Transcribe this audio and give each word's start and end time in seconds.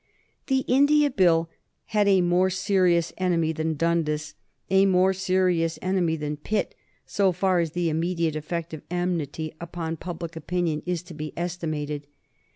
The 0.47 0.65
India 0.67 1.11
Bill 1.11 1.47
had 1.93 2.07
a 2.07 2.21
more 2.21 2.49
serious 2.49 3.13
enemy 3.19 3.51
than 3.53 3.75
Dundas, 3.75 4.33
a 4.67 4.87
more 4.87 5.13
serious 5.13 5.77
enemy 5.79 6.15
than 6.15 6.37
Pitt 6.37 6.73
so 7.05 7.31
far 7.31 7.59
as 7.59 7.73
the 7.73 7.87
immediate 7.87 8.35
effect 8.35 8.73
of 8.73 8.81
enmity 8.89 9.53
upon 9.61 9.97
public 9.97 10.35
opinion 10.35 10.81
is 10.87 11.03
to 11.03 11.13
be 11.13 11.33
estimated. 11.37 12.07